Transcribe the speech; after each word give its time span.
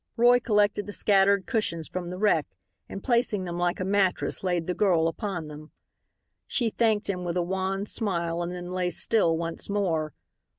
Roy 0.17 0.39
collected 0.39 0.87
the 0.87 0.91
scattered 0.93 1.45
cushions 1.45 1.87
from 1.87 2.09
the 2.09 2.17
wreck, 2.17 2.47
and 2.89 3.03
placing 3.03 3.43
them 3.45 3.59
like 3.59 3.79
a 3.79 3.85
mattress 3.85 4.43
laid 4.43 4.65
the 4.65 4.73
girl 4.73 5.07
upon 5.07 5.45
them. 5.45 5.69
She 6.47 6.71
thanked 6.71 7.07
him 7.07 7.23
with 7.23 7.37
a 7.37 7.43
wan 7.43 7.85
smile 7.85 8.41
and 8.41 8.51
then 8.51 8.71
lay 8.71 8.89
still 8.89 9.37
once 9.37 9.69
more. 9.69 10.15